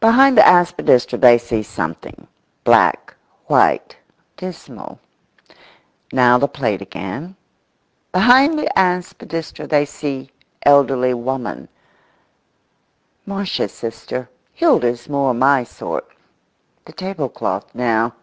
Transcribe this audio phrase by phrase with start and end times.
[0.00, 2.26] Behind the aspidistra they see something:
[2.64, 3.14] black,
[3.48, 3.94] white,
[4.38, 4.98] dismal;
[6.14, 7.36] now the plate again;
[8.10, 10.30] behind the aspidistra they see
[10.62, 11.68] elderly woman;
[13.26, 16.08] "Marsh's sister, Hilda's more my sort;"
[16.86, 18.14] the tablecloth now.